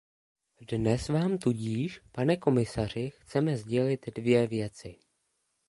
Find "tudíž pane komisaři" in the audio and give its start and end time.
1.37-3.09